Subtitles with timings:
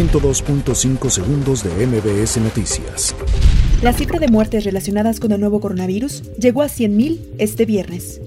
[0.00, 3.14] 102.5 segundos de MBS Noticias.
[3.82, 8.18] La cifra de muertes relacionadas con el nuevo coronavirus llegó a 100.000 este viernes.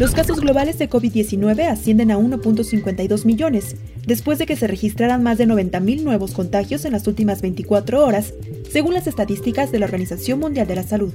[0.00, 5.38] Los casos globales de COVID-19 ascienden a 1.52 millones, después de que se registraran más
[5.38, 8.34] de 90.000 nuevos contagios en las últimas 24 horas,
[8.68, 11.12] según las estadísticas de la Organización Mundial de la Salud.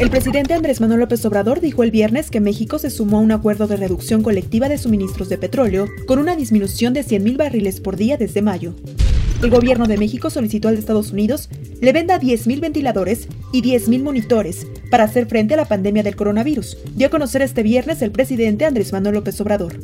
[0.00, 3.30] El presidente Andrés Manuel López Obrador dijo el viernes que México se sumó a un
[3.30, 7.96] acuerdo de reducción colectiva de suministros de petróleo con una disminución de 100.000 barriles por
[7.96, 8.74] día desde mayo.
[9.42, 11.48] El gobierno de México solicitó al de Estados Unidos
[11.80, 16.78] le venda 10.000 ventiladores y 10.000 monitores para hacer frente a la pandemia del coronavirus,
[16.94, 19.78] dio a conocer este viernes el presidente Andrés Manuel López Obrador.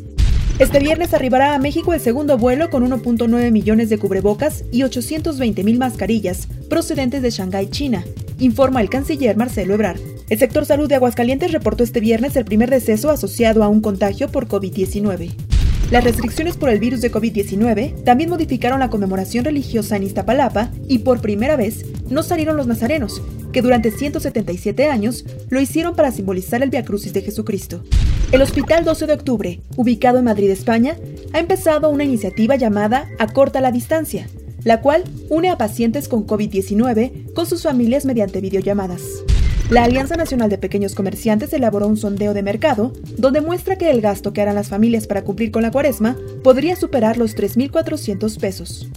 [0.58, 5.78] Este viernes arribará a México el segundo vuelo con 1.9 millones de cubrebocas y 820.000
[5.78, 8.04] mascarillas procedentes de Shanghái, China,
[8.38, 10.00] informa el canciller Marcelo Ebrard.
[10.28, 14.28] El sector salud de Aguascalientes reportó este viernes el primer deceso asociado a un contagio
[14.28, 15.49] por COVID-19.
[15.90, 20.98] Las restricciones por el virus de COVID-19 también modificaron la conmemoración religiosa en Iztapalapa y
[20.98, 23.20] por primera vez no salieron los nazarenos,
[23.52, 27.82] que durante 177 años lo hicieron para simbolizar el Via Crucis de Jesucristo.
[28.30, 30.96] El Hospital 12 de Octubre, ubicado en Madrid, España,
[31.32, 34.28] ha empezado una iniciativa llamada Acorta la Distancia,
[34.62, 39.24] la cual une a pacientes con COVID-19 con sus familias mediante videollamadas.
[39.70, 44.00] La Alianza Nacional de Pequeños Comerciantes elaboró un sondeo de mercado donde muestra que el
[44.00, 48.88] gasto que harán las familias para cumplir con la cuaresma podría superar los 3.400 pesos.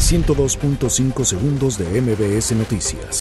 [0.00, 3.16] 102.5 segundos de MBS Noticias.